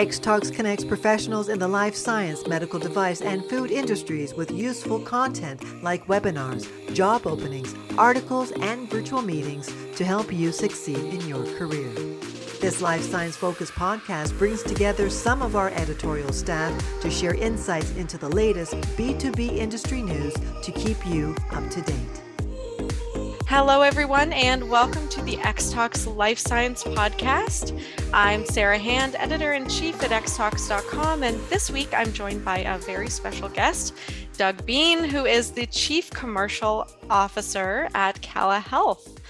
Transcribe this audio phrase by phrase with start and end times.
[0.00, 5.62] X-Talks connects professionals in the life science, medical device, and food industries with useful content
[5.82, 6.64] like webinars,
[6.94, 11.92] job openings, articles, and virtual meetings to help you succeed in your career.
[12.62, 17.94] This life science focused podcast brings together some of our editorial staff to share insights
[17.96, 20.32] into the latest B2B industry news
[20.62, 22.29] to keep you up to date.
[23.50, 27.76] Hello, everyone, and welcome to the X-Talks Life Science Podcast.
[28.12, 32.78] I'm Sarah Hand, editor in chief at xtalks.com, and this week I'm joined by a
[32.78, 33.96] very special guest,
[34.36, 39.20] Doug Bean, who is the chief commercial officer at Cala Health.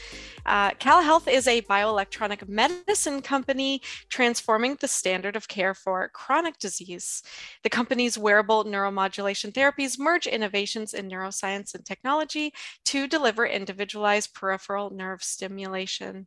[0.46, 7.22] Uh, Health is a bioelectronic medicine company transforming the standard of care for chronic disease.
[7.62, 12.52] The company's wearable neuromodulation therapies merge innovations in neuroscience and technology
[12.86, 16.26] to deliver individualized peripheral nerve stimulation.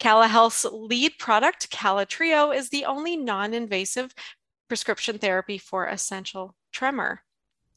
[0.00, 1.70] Health's lead product,
[2.08, 4.14] Trio, is the only non invasive
[4.68, 7.22] prescription therapy for essential tremor.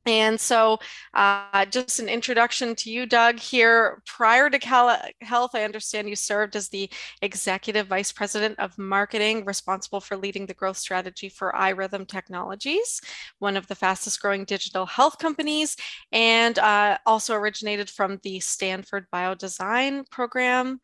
[0.06, 0.80] And so,
[1.14, 3.38] uh, just an introduction to you, Doug.
[3.38, 6.90] Here, prior to Cala Health, I understand you served as the
[7.22, 13.02] executive vice president of marketing, responsible for leading the growth strategy for iRhythm Technologies,
[13.40, 15.76] one of the fastest growing digital health companies,
[16.12, 20.80] and uh, also originated from the Stanford Biodesign program.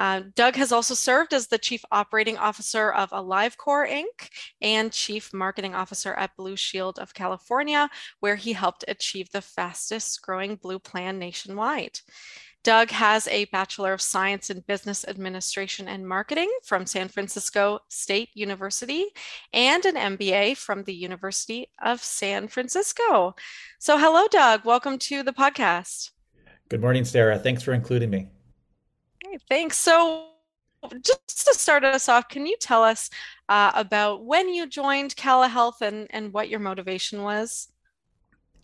[0.00, 4.30] Uh, Doug has also served as the Chief Operating Officer of AliveCor Inc.
[4.62, 7.86] and Chief Marketing Officer at Blue Shield of California,
[8.20, 12.00] where he helped achieve the fastest growing Blue Plan nationwide.
[12.64, 18.30] Doug has a Bachelor of Science in Business Administration and Marketing from San Francisco State
[18.32, 19.04] University
[19.52, 23.34] and an MBA from the University of San Francisco.
[23.78, 24.64] So, hello, Doug.
[24.64, 26.12] Welcome to the podcast.
[26.70, 27.38] Good morning, Sarah.
[27.38, 28.28] Thanks for including me.
[29.48, 29.76] Thanks.
[29.76, 30.26] So,
[31.02, 33.10] just to start us off, can you tell us
[33.48, 37.68] uh, about when you joined Cala Health and, and what your motivation was?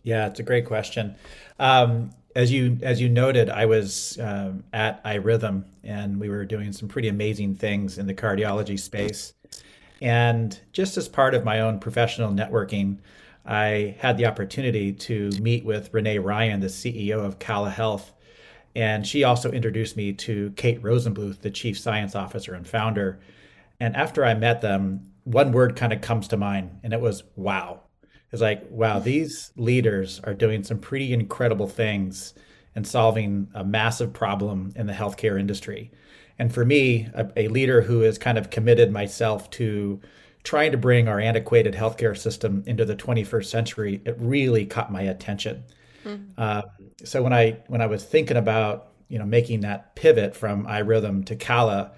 [0.03, 1.15] Yeah, it's a great question.
[1.59, 6.71] Um, as you as you noted, I was um, at iRhythm, and we were doing
[6.71, 9.33] some pretty amazing things in the cardiology space.
[10.01, 12.99] And just as part of my own professional networking,
[13.45, 18.11] I had the opportunity to meet with Renee Ryan, the CEO of Cala Health,
[18.77, 23.19] and she also introduced me to Kate Rosenbluth, the chief science officer and founder.
[23.79, 27.23] And after I met them, one word kind of comes to mind, and it was
[27.35, 27.81] wow.
[28.31, 32.35] It's like, wow, these leaders are doing some pretty incredible things
[32.75, 35.89] and solving a massive problem in the healthcare industry.
[36.37, 39.99] And for me, a, a leader who has kind of committed myself to
[40.43, 45.01] trying to bring our antiquated healthcare system into the 21st century, it really caught my
[45.01, 45.63] attention.
[46.07, 46.31] Mm-hmm.
[46.37, 46.61] Uh,
[47.03, 51.25] so when I when I was thinking about you know making that pivot from iRhythm
[51.25, 51.91] to Cala,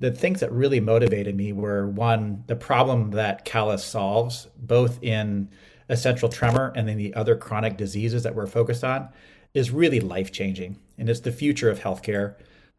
[0.00, 5.48] the things that really motivated me were one the problem that Cala solves, both in
[5.88, 9.08] essential tremor and then the other chronic diseases that we're focused on,
[9.52, 12.34] is really life changing, and it's the future of healthcare.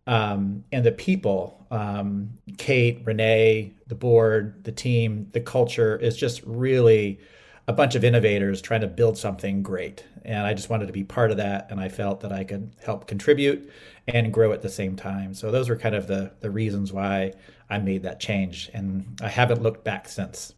[0.07, 6.43] Um, and the people, um, Kate, Renee, the board, the team, the culture is just
[6.43, 7.19] really
[7.67, 10.03] a bunch of innovators trying to build something great.
[10.23, 11.67] And I just wanted to be part of that.
[11.71, 13.71] And I felt that I could help contribute
[14.07, 15.33] and grow at the same time.
[15.33, 17.33] So those were kind of the, the reasons why
[17.69, 18.69] I made that change.
[18.73, 20.53] And I haven't looked back since.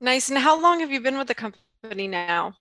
[0.00, 0.28] Nice.
[0.28, 2.54] And how long have you been with the company now?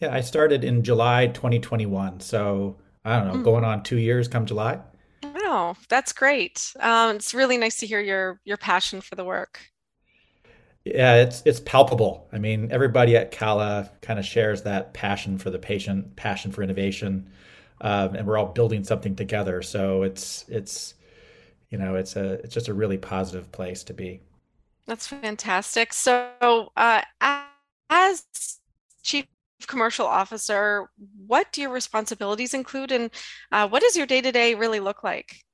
[0.00, 2.20] Yeah, I started in July 2021.
[2.20, 3.44] So I don't know, mm.
[3.44, 4.80] going on two years come July.
[5.24, 6.72] Oh, that's great.
[6.80, 9.60] Um, it's really nice to hear your your passion for the work
[10.94, 12.28] yeah, it's it's palpable.
[12.32, 16.62] I mean, everybody at Cala kind of shares that passion for the patient, passion for
[16.62, 17.30] innovation,
[17.80, 19.62] um, and we're all building something together.
[19.62, 20.94] So it's it's
[21.70, 24.20] you know it's a it's just a really positive place to be.
[24.86, 25.92] That's fantastic.
[25.92, 27.02] So uh,
[27.90, 28.24] as
[29.02, 29.26] chief
[29.66, 30.88] commercial officer,
[31.26, 33.10] what do your responsibilities include, and
[33.52, 35.44] uh, what does your day to day really look like?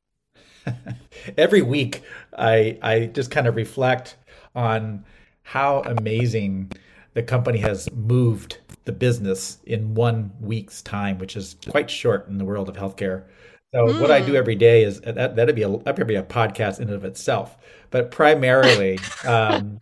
[1.39, 2.03] Every week,
[2.37, 4.17] I I just kind of reflect
[4.55, 5.05] on
[5.44, 6.73] how amazing
[7.12, 12.38] the company has moved the business in one week's time, which is quite short in
[12.38, 13.25] the world of healthcare.
[13.73, 14.00] So mm.
[14.00, 14.37] what I do hmm.
[14.37, 17.56] every day is that that'd be a that'd be a podcast in and of itself.
[17.91, 19.79] But primarily, um,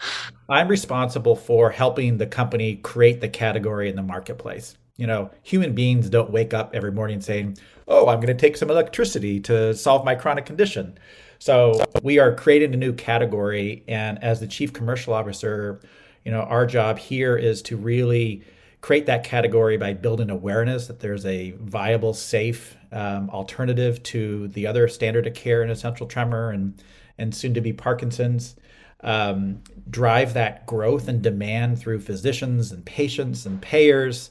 [0.48, 4.76] I'm responsible for helping the company create the category in the marketplace.
[4.96, 8.56] You know, human beings don't wake up every morning saying, "Oh, I'm going to take
[8.56, 10.98] some electricity to solve my chronic condition."
[11.42, 15.80] So we are creating a new category, and as the chief commercial officer,
[16.24, 18.44] you know, our job here is to really
[18.80, 24.68] create that category by building awareness that there's a viable, safe um, alternative to the
[24.68, 26.80] other standard of care in essential tremor and
[27.18, 28.54] and soon to be Parkinson's.
[29.00, 29.60] um,
[29.90, 34.30] drive that growth and demand through physicians and patients and payers,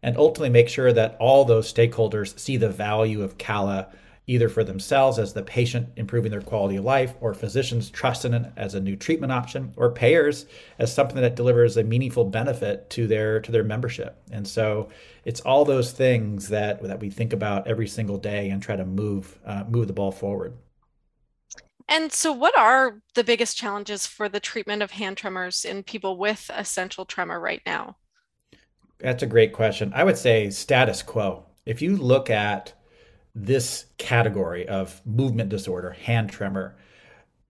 [0.00, 3.88] and ultimately make sure that all those stakeholders see the value of CALA
[4.32, 8.50] either for themselves as the patient improving their quality of life, or physicians trusting it
[8.56, 10.46] as a new treatment option, or payers
[10.78, 14.22] as something that delivers a meaningful benefit to their to their membership.
[14.30, 14.88] And so
[15.26, 18.86] it's all those things that that we think about every single day and try to
[18.86, 20.56] move uh, move the ball forward.
[21.88, 26.16] And so, what are the biggest challenges for the treatment of hand tremors in people
[26.16, 27.96] with essential tremor right now?
[28.98, 29.92] That's a great question.
[29.94, 31.44] I would say status quo.
[31.66, 32.72] If you look at
[33.34, 36.76] this category of movement disorder, hand tremor,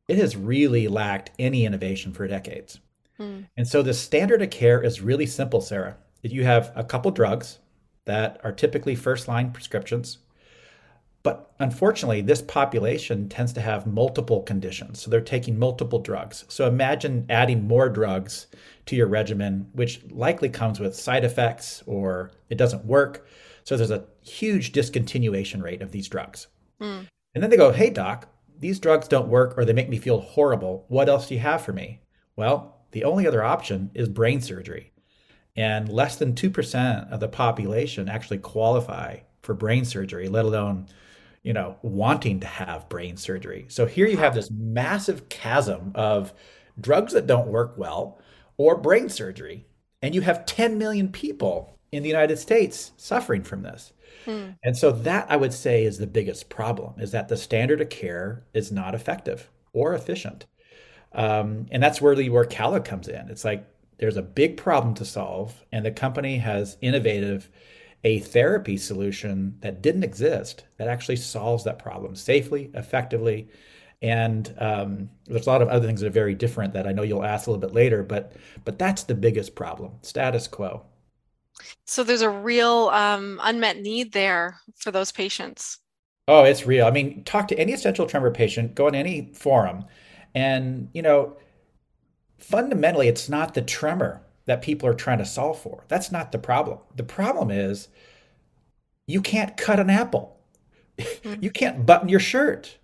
[0.08, 2.80] it has really lacked any innovation for decades.
[3.16, 3.42] Hmm.
[3.56, 5.96] And so the standard of care is really simple, Sarah.
[6.22, 7.58] You have a couple drugs
[8.04, 10.18] that are typically first line prescriptions.
[11.22, 15.00] But unfortunately, this population tends to have multiple conditions.
[15.00, 16.44] So they're taking multiple drugs.
[16.48, 18.48] So imagine adding more drugs
[18.86, 23.26] to your regimen, which likely comes with side effects or it doesn't work.
[23.64, 26.48] So there's a huge discontinuation rate of these drugs.
[26.80, 27.06] Mm.
[27.34, 28.28] And then they go, hey, doc,
[28.58, 30.84] these drugs don't work or they make me feel horrible.
[30.88, 32.00] What else do you have for me?
[32.36, 34.92] Well, the only other option is brain surgery.
[35.56, 40.86] And less than 2% of the population actually qualify for brain surgery, let alone,
[41.42, 43.66] you know, wanting to have brain surgery.
[43.68, 46.32] So here you have this massive chasm of
[46.80, 48.18] drugs that don't work well
[48.56, 49.66] or brain surgery.
[50.00, 53.92] And you have 10 million people in the United States suffering from this.
[54.24, 54.50] Hmm.
[54.64, 57.90] And so that I would say is the biggest problem is that the standard of
[57.90, 60.46] care is not effective or efficient.
[61.12, 63.28] Um, and that's really where CALA comes in.
[63.28, 63.66] It's like
[63.98, 67.48] there's a big problem to solve, and the company has innovative
[68.04, 73.48] a therapy solution that didn't exist that actually solves that problem safely, effectively.
[74.00, 77.02] And um, there's a lot of other things that are very different that I know
[77.02, 78.32] you'll ask a little bit later, but
[78.64, 80.84] but that's the biggest problem: status quo.
[81.86, 85.78] So there's a real um, unmet need there for those patients.
[86.28, 86.86] Oh, it's real.
[86.86, 89.84] I mean, talk to any essential tremor patient, go on any forum,
[90.34, 91.36] and you know,
[92.38, 95.84] fundamentally, it's not the tremor that people are trying to solve for.
[95.88, 96.78] That's not the problem.
[96.96, 97.88] The problem is
[99.06, 100.38] you can't cut an apple.
[100.98, 101.42] Mm-hmm.
[101.42, 102.78] you can't button your shirt.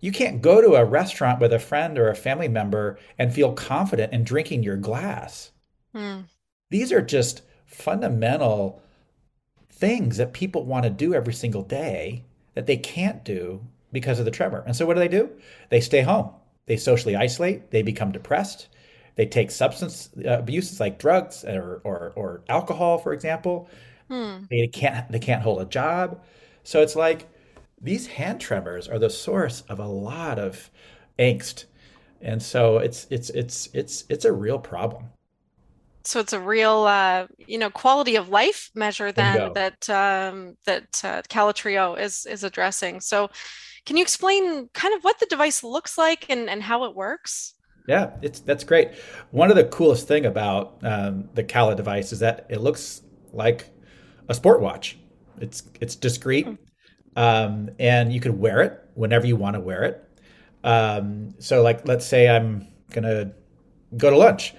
[0.00, 3.52] You can't go to a restaurant with a friend or a family member and feel
[3.52, 5.52] confident in drinking your glass.
[5.94, 6.24] Mm.
[6.70, 8.82] These are just fundamental
[9.70, 12.24] things that people want to do every single day
[12.54, 13.60] that they can't do
[13.90, 14.62] because of the tremor.
[14.66, 15.30] And so what do they do?
[15.70, 16.30] They stay home.
[16.66, 18.68] They socially isolate, they become depressed,
[19.16, 23.68] they take substance uh, abuses like drugs or, or, or alcohol, for example.
[24.08, 24.44] Hmm.
[24.48, 26.22] They can't they can't hold a job.
[26.62, 27.28] So it's like
[27.80, 30.70] these hand tremors are the source of a lot of
[31.18, 31.64] angst.
[32.20, 35.06] And so it's it's it's it's it's a real problem
[36.04, 41.00] so it's a real uh, you know quality of life measure then that um, that
[41.04, 43.00] uh, Cala Trio is is addressing.
[43.00, 43.30] So
[43.84, 47.54] can you explain kind of what the device looks like and, and how it works?
[47.88, 48.92] Yeah, it's that's great.
[49.32, 53.02] One of the coolest thing about um, the Cala device is that it looks
[53.32, 53.68] like
[54.28, 54.98] a sport watch.
[55.40, 56.54] It's it's discreet, hmm.
[57.16, 60.08] um, and you can wear it whenever you want to wear it.
[60.62, 63.32] Um, so, like, let's say I'm gonna
[63.96, 64.54] go to lunch.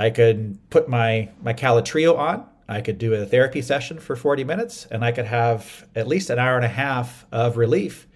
[0.00, 2.46] I could put my my Cala Trio on.
[2.66, 6.30] I could do a therapy session for 40 minutes, and I could have at least
[6.30, 8.06] an hour and a half of relief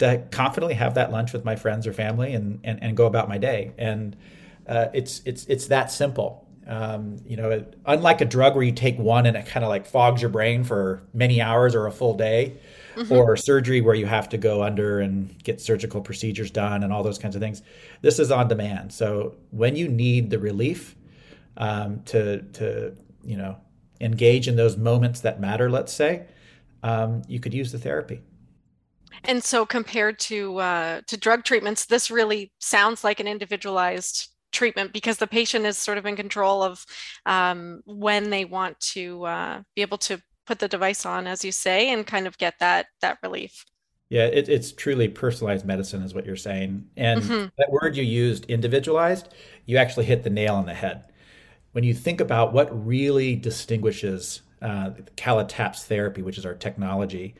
[0.00, 3.30] to confidently have that lunch with my friends or family and and, and go about
[3.30, 3.72] my day.
[3.78, 4.16] And
[4.68, 6.46] uh, it's it's it's that simple.
[6.66, 9.86] Um, you know, unlike a drug where you take one and it kind of like
[9.86, 12.58] fogs your brain for many hours or a full day,
[12.96, 13.12] mm-hmm.
[13.12, 17.02] or surgery where you have to go under and get surgical procedures done and all
[17.02, 17.62] those kinds of things.
[18.02, 18.92] This is on demand.
[18.92, 20.96] So when you need the relief,
[21.56, 23.56] um, to to you know
[24.00, 25.70] engage in those moments that matter.
[25.70, 26.26] Let's say
[26.82, 28.20] um, you could use the therapy.
[29.24, 34.92] And so, compared to uh, to drug treatments, this really sounds like an individualized treatment
[34.92, 36.84] because the patient is sort of in control of
[37.26, 41.52] um, when they want to uh, be able to put the device on, as you
[41.52, 43.64] say, and kind of get that that relief.
[44.10, 46.86] Yeah, it, it's truly personalized medicine, is what you're saying.
[46.96, 47.46] And mm-hmm.
[47.56, 49.32] that word you used, individualized,
[49.64, 51.06] you actually hit the nail on the head
[51.74, 57.34] when you think about what really distinguishes uh, CalaTAPS therapy, which is our technology,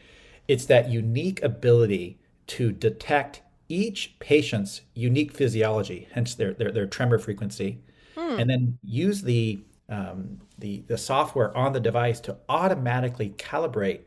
[0.49, 7.19] it's that unique ability to detect each patient's unique physiology, hence their their, their tremor
[7.19, 7.79] frequency,
[8.17, 8.39] hmm.
[8.41, 14.01] and then use the um, the the software on the device to automatically calibrate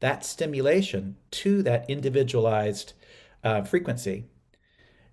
[0.00, 2.94] that stimulation to that individualized
[3.44, 4.24] uh, frequency.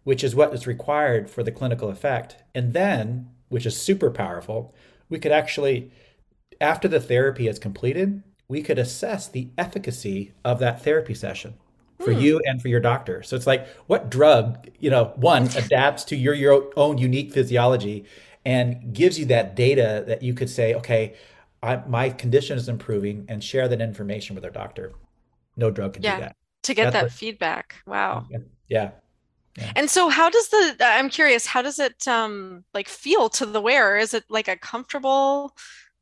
[0.03, 2.38] which is what is required for the clinical effect.
[2.53, 4.74] And then, which is super powerful,
[5.10, 5.92] we could actually,
[6.60, 11.56] after the therapy is completed, we could assess the efficacy of that therapy session
[12.00, 12.20] for hmm.
[12.20, 13.24] you and for your doctor.
[13.24, 18.06] So it's like what drug, you know, one adapts to your your own unique physiology
[18.46, 21.16] and gives you that data that you could say, okay,
[21.64, 24.94] I, my condition is improving and share that information with our doctor.
[25.58, 26.36] No drug can yeah, do that.
[26.64, 27.75] To get That's that what, feedback.
[27.88, 28.28] Wow.
[28.30, 28.38] Yeah.
[28.68, 28.92] yeah.
[29.75, 33.62] And so how does the I'm curious, how does it um like feel to the
[33.62, 33.97] wearer?
[33.97, 35.55] Is it like a comfortable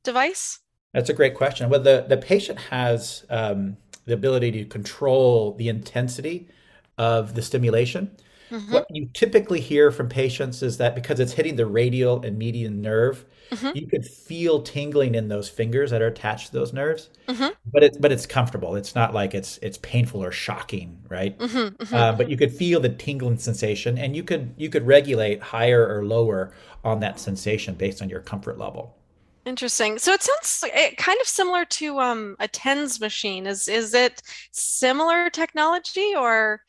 [0.04, 0.60] device?
[0.94, 1.70] That's a great question.
[1.70, 6.50] Well, the, the patient has um, the ability to control the intensity
[6.98, 8.12] of the stimulation.
[8.52, 8.72] Mm-hmm.
[8.72, 12.82] What you typically hear from patients is that because it's hitting the radial and median
[12.82, 13.78] nerve, mm-hmm.
[13.78, 17.10] you could feel tingling in those fingers that are attached to those nerves.
[17.28, 17.50] Mm-hmm.
[17.72, 18.76] But it's but it's comfortable.
[18.76, 21.38] It's not like it's it's painful or shocking, right?
[21.38, 21.76] Mm-hmm.
[21.84, 21.96] Mm-hmm.
[21.96, 25.88] Uh, but you could feel the tingling sensation, and you could you could regulate higher
[25.88, 28.98] or lower on that sensation based on your comfort level.
[29.46, 30.00] Interesting.
[30.00, 30.64] So it sounds
[30.98, 33.46] kind of similar to um, a TENS machine.
[33.46, 36.62] Is is it similar technology or?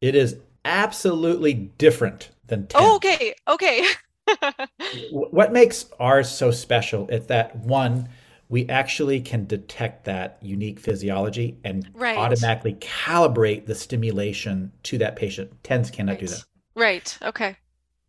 [0.00, 2.84] It is absolutely different than TENS.
[2.84, 3.34] Oh, okay.
[3.48, 3.86] Okay.
[5.10, 8.08] what makes ours so special is that one,
[8.48, 12.16] we actually can detect that unique physiology and right.
[12.16, 15.52] automatically calibrate the stimulation to that patient.
[15.64, 16.20] TENS cannot right.
[16.20, 16.44] do that.
[16.74, 17.18] Right.
[17.22, 17.56] Okay.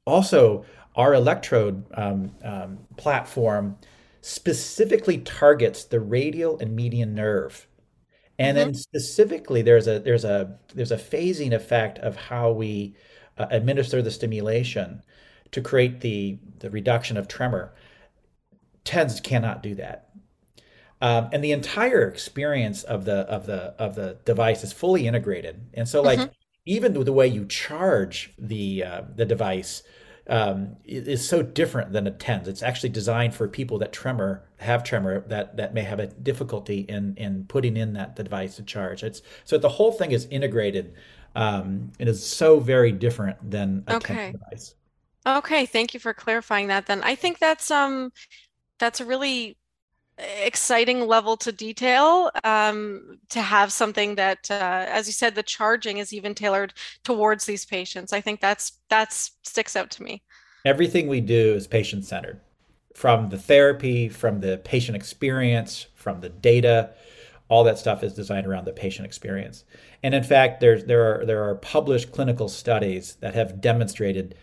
[0.06, 3.78] Also, our electrode um, um, platform
[4.22, 7.68] specifically targets the radial and median nerve.
[8.40, 8.68] And mm-hmm.
[8.68, 12.96] then specifically there's a there's a there's a phasing effect of how we
[13.38, 15.02] uh, administer the stimulation
[15.52, 17.74] to create the the reduction of tremor.
[18.84, 20.10] TENS cannot do that.
[21.02, 25.70] Um, and the entire experience of the of the of the device is fully integrated.
[25.74, 26.32] And so like mm-hmm.
[26.66, 29.84] even the way you charge the uh, the device
[30.30, 32.48] um, is so different than a TENS.
[32.48, 36.80] It's actually designed for people that tremor have tremor that that may have a difficulty
[36.80, 39.04] in in putting in that device to charge.
[39.04, 40.96] It's so the whole thing is integrated.
[41.36, 44.16] Um, it is so very different than a okay.
[44.16, 44.76] TENS device.
[45.28, 46.86] Okay, thank you for clarifying that.
[46.86, 47.04] Then.
[47.04, 48.12] I think that's um
[48.80, 49.58] that's a really
[50.18, 56.00] exciting level to detail um, to have something that uh, as you said the charging
[56.00, 58.14] is even tailored towards these patients.
[58.14, 60.24] I think that's that's sticks out to me.
[60.66, 62.40] Everything we do is patient centered
[62.96, 66.92] from the therapy from the patient experience from the data
[67.50, 69.64] all that stuff is designed around the patient experience.
[70.04, 74.36] And in fact there's there are there are published clinical studies that have demonstrated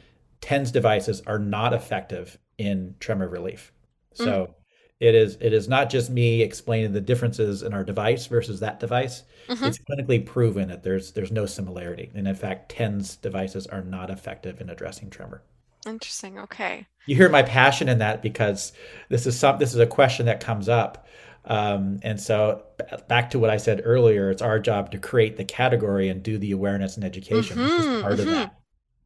[0.45, 3.73] TENS devices are not effective in tremor relief
[4.15, 4.55] so mm
[5.01, 8.81] it is it is not just me explaining the differences in our device versus that
[8.81, 9.25] device.
[9.49, 9.65] Mm-hmm.
[9.65, 14.11] It's clinically proven that there's there's no similarity, and in fact, TENS devices are not
[14.11, 15.43] effective in addressing tremor.
[15.87, 16.39] Interesting.
[16.39, 16.87] Okay.
[17.07, 18.73] You hear my passion in that because
[19.11, 21.07] this is some this is a question that comes up.
[21.45, 22.63] Um, and so
[23.07, 26.39] back to what I said earlier, it's our job to create the category and do
[26.39, 27.59] the awareness and education.
[27.59, 28.29] Mm-hmm, part mm-hmm.
[28.29, 28.55] of that.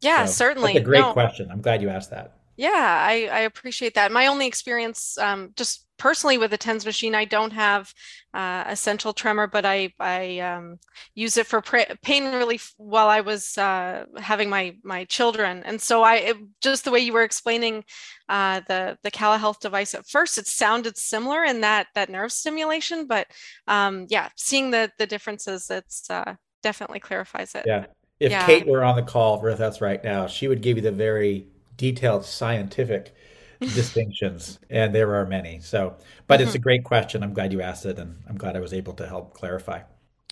[0.01, 0.75] Yeah, so certainly.
[0.75, 1.13] That's a great no.
[1.13, 1.51] question.
[1.51, 2.35] I'm glad you asked that.
[2.57, 4.11] Yeah, I, I appreciate that.
[4.11, 7.95] My only experience, um, just personally with the TENS machine, I don't have
[8.35, 10.79] uh, central tremor, but I I um,
[11.15, 16.03] use it for pain relief while I was uh, having my my children, and so
[16.03, 17.85] I it, just the way you were explaining
[18.29, 22.33] uh, the the Cala Health device at first, it sounded similar in that that nerve
[22.33, 23.29] stimulation, but
[23.69, 27.65] um, yeah, seeing the the differences, it's uh, definitely clarifies it.
[27.67, 27.87] Yeah,
[28.21, 28.47] if yeah.
[28.47, 31.47] Kate were on the call with us right now, she would give you the very
[31.77, 33.15] detailed scientific
[33.61, 35.61] distinctions, and there are many.
[35.61, 35.97] So,
[36.27, 36.43] but mm-hmm.
[36.43, 36.63] it's a mm-hmm.
[36.63, 37.23] great question.
[37.23, 39.81] I'm glad you asked it, and I'm glad I was able to help clarify.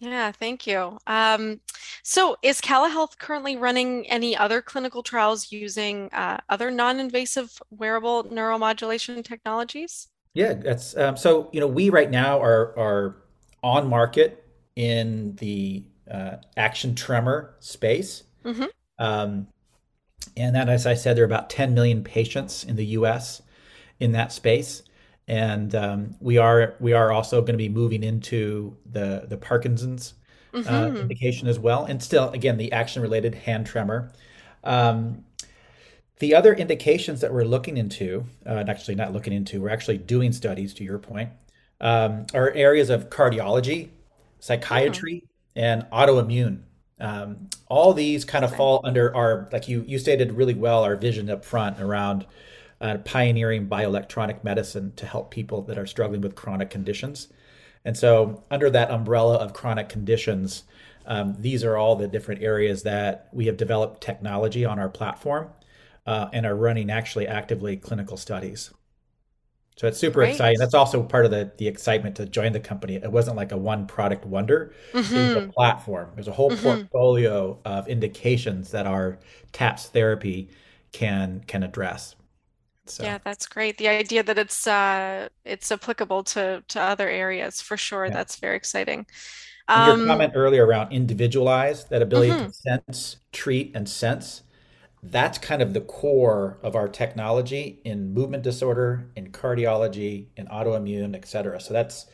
[0.00, 0.98] Yeah, thank you.
[1.06, 1.60] Um,
[2.02, 8.24] so, is Cala Health currently running any other clinical trials using uh, other non-invasive wearable
[8.24, 10.08] neuromodulation technologies?
[10.34, 11.48] Yeah, that's um, so.
[11.52, 13.16] You know, we right now are are
[13.62, 14.44] on market
[14.76, 18.24] in the uh, action tremor space.
[18.44, 18.64] Mm-hmm.
[18.98, 19.48] Um,
[20.36, 23.42] and that, as I said, there are about 10 million patients in the U.S.
[24.00, 24.82] in that space,
[25.28, 30.14] and um, we are we are also going to be moving into the the Parkinson's
[30.54, 30.74] uh, mm-hmm.
[30.74, 34.12] uh, indication as well, and still again the action related hand tremor.
[34.64, 35.24] Um,
[36.18, 40.32] the other indications that we're looking into, uh, actually not looking into, we're actually doing
[40.32, 40.74] studies.
[40.74, 41.30] To your point,
[41.80, 43.90] um, are areas of cardiology,
[44.40, 45.24] psychiatry,
[45.56, 46.62] and autoimmune.
[47.00, 50.96] Um, all these kind of fall under our, like you you stated really well, our
[50.96, 52.26] vision up front around
[52.80, 57.28] uh, pioneering bioelectronic medicine to help people that are struggling with chronic conditions.
[57.84, 60.64] And so, under that umbrella of chronic conditions,
[61.08, 65.50] Um, these are all the different areas that we have developed technology on our platform
[66.04, 68.72] uh, and are running actually actively clinical studies.
[69.76, 70.30] So it's super Great.
[70.30, 70.58] exciting.
[70.58, 72.94] That's also part of the the excitement to join the company.
[72.94, 74.72] It wasn't like a one product wonder.
[74.92, 75.14] Mm-hmm.
[75.14, 76.10] It was a platform.
[76.14, 76.62] There's a whole mm-hmm.
[76.62, 79.18] portfolio of indications that our
[79.52, 80.48] TAPS therapy
[80.92, 82.16] can can address.
[82.86, 83.02] So.
[83.02, 83.76] Yeah, that's great.
[83.76, 88.06] The idea that it's uh, it's applicable to to other areas for sure.
[88.06, 88.14] Yeah.
[88.14, 89.06] That's very exciting.
[89.68, 92.46] Um, your comment earlier around individualized, that ability mm-hmm.
[92.46, 94.42] to sense, treat, and sense
[95.10, 101.14] that's kind of the core of our technology in movement disorder, in cardiology, in autoimmune,
[101.14, 101.60] et cetera.
[101.60, 102.06] So that's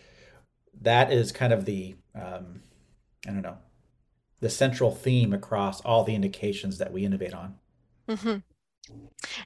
[0.81, 2.63] that is kind of the um,
[3.27, 3.59] I don't know
[4.41, 7.55] the central theme across all the indications that we innovate on.
[8.09, 8.39] Mm-hmm.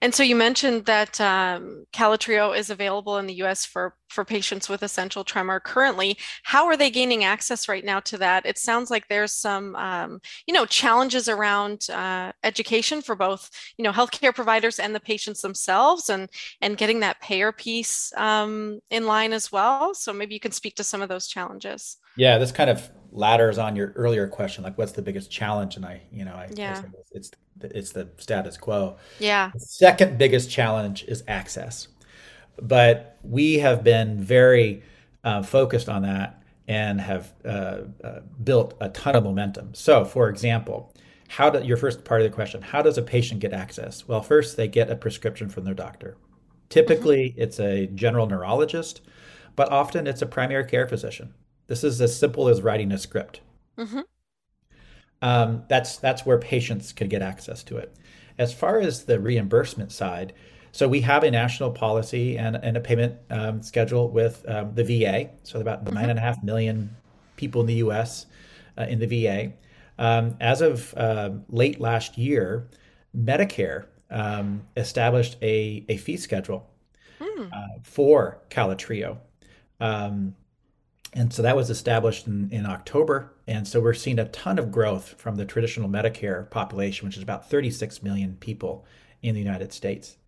[0.00, 3.64] And so you mentioned that um, is available in the U.S.
[3.64, 6.16] for for patients with essential tremor currently.
[6.45, 8.47] How are they gaining access right now to that?
[8.47, 13.83] It sounds like there's some um, you know challenges around uh, education for both you
[13.83, 19.07] know healthcare providers and the patients themselves, and and getting that payer piece um, in
[19.07, 19.95] line as well.
[19.95, 21.99] So maybe you can speak to some of those challenges.
[22.17, 25.77] Yeah, this kind of ladders on your earlier question, like what's the biggest challenge?
[25.77, 26.83] And I, you know, I, yeah.
[26.85, 27.31] I it's
[27.63, 28.97] it's the status quo.
[29.19, 29.51] Yeah.
[29.55, 31.89] The second biggest challenge is access,
[32.61, 34.83] but we have been very
[35.25, 39.75] uh, focused on that and have uh, uh, built a ton of momentum.
[39.75, 40.93] So, for example,
[41.29, 42.63] how do your first part of the question?
[42.63, 44.07] How does a patient get access?
[44.07, 46.17] Well, first they get a prescription from their doctor.
[46.69, 47.41] Typically, mm-hmm.
[47.41, 49.01] it's a general neurologist,
[49.55, 51.35] but often it's a primary care physician.
[51.67, 53.41] This is as simple as writing a script.
[53.79, 54.01] Mm-hmm.
[55.23, 57.95] Um, that's that's where patients could get access to it.
[58.39, 60.35] As far as the reimbursement side,
[60.73, 64.85] so we have a national policy and, and a payment um, schedule with um, the
[64.85, 65.31] VA.
[65.43, 65.95] So about mm-hmm.
[65.95, 66.95] nine and a half million
[67.37, 68.27] people in the U.S.
[68.77, 69.53] Uh, in the VA.
[69.99, 72.69] Um, as of uh, late last year,
[73.17, 76.69] Medicare um, established a, a fee schedule
[77.19, 77.50] mm.
[77.52, 79.19] uh, for Cala Trio.
[79.81, 80.35] Um,
[81.17, 83.33] and so that was established in, in October.
[83.47, 87.23] And so we're seeing a ton of growth from the traditional Medicare population, which is
[87.23, 88.85] about 36 million people
[89.23, 90.19] in the United States.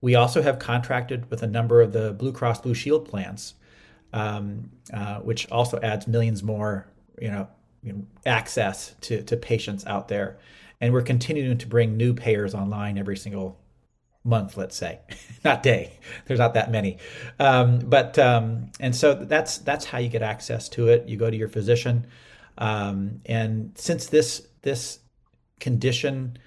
[0.00, 3.54] We also have contracted with a number of the Blue Cross Blue Shield plans,
[4.14, 6.88] um, uh, which also adds millions more,
[7.20, 7.46] you know,
[7.82, 10.38] you know, access to, to patients out there.
[10.80, 13.60] And we're continuing to bring new payers online every single
[14.24, 15.00] month, let's say,
[15.44, 15.98] not day.
[16.26, 16.98] There's not that many,
[17.38, 21.08] um, but um, and so that's that's how you get access to it.
[21.08, 22.06] You go to your physician,
[22.58, 25.00] um, and since this this
[25.60, 26.38] condition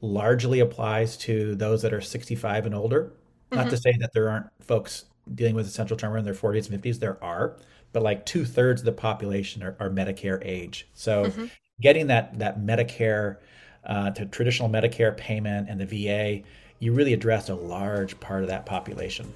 [0.00, 3.56] largely applies to those that are 65 and older, mm-hmm.
[3.56, 3.76] not to mm-hmm.
[3.76, 6.98] say that there aren't folks dealing with essential tremor in their 40s and 50s.
[6.98, 7.56] There are,
[7.92, 10.88] but like two thirds of the population are, are Medicare age.
[10.94, 11.46] So mm-hmm.
[11.80, 13.38] getting that that Medicare
[13.84, 16.42] uh, to traditional Medicare payment and the VA
[16.78, 19.32] you really address a large part of that population.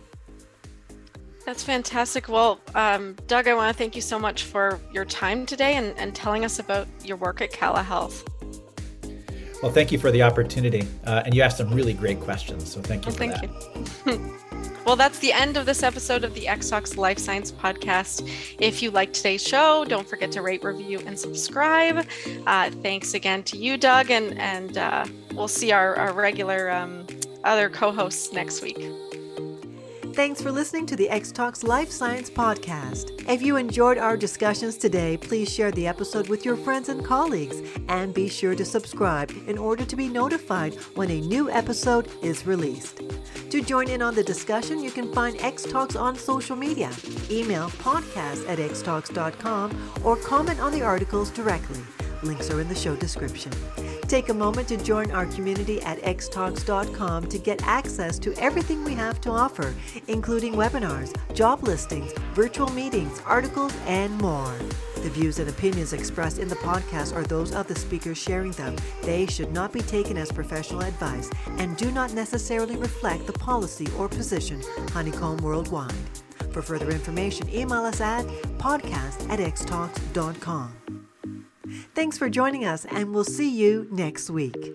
[1.45, 2.29] That's fantastic.
[2.29, 5.99] Well, um, Doug, I want to thank you so much for your time today and,
[5.99, 8.25] and telling us about your work at Cala Health.
[9.61, 10.87] Well, thank you for the opportunity.
[11.05, 12.71] Uh, and you asked some really great questions.
[12.71, 14.39] So thank you well, thank You.
[14.85, 18.29] well, that's the end of this episode of the XTalks Life Science Podcast.
[18.59, 22.07] If you liked today's show, don't forget to rate, review, and subscribe.
[22.47, 26.71] Uh, thanks again to you, Doug, and, and uh, we'll see our, our regular.
[26.71, 27.07] Um,
[27.45, 28.91] other co hosts next week.
[30.15, 33.27] Thanks for listening to the X Talks Life Science Podcast.
[33.27, 37.63] If you enjoyed our discussions today, please share the episode with your friends and colleagues
[37.89, 42.47] and be sure to subscribe in order to be notified when a new episode is
[42.47, 43.01] released.
[43.49, 46.91] To join in on the discussion, you can find X Talks on social media,
[47.31, 51.81] email podcast at xtalks.com, or comment on the articles directly.
[52.23, 53.53] Links are in the show description.
[54.03, 58.95] Take a moment to join our community at xtalks.com to get access to everything we
[58.95, 59.75] have to offer,
[60.09, 64.55] including webinars, job listings, virtual meetings, articles, and more.
[64.97, 68.77] The views and opinions expressed in the podcast are those of the speakers sharing them.
[69.03, 73.89] They should not be taken as professional advice and do not necessarily reflect the policy
[73.99, 75.93] or position Honeycomb Worldwide.
[76.53, 78.27] For further information, email us at
[78.59, 80.82] podcast at xtalks.com.
[81.95, 84.75] Thanks for joining us, and we'll see you next week.